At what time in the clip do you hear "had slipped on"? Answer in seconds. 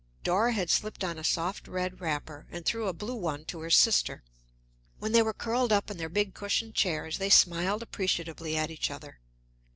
0.53-1.19